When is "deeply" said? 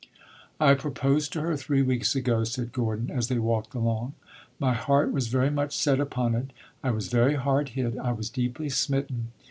8.31-8.69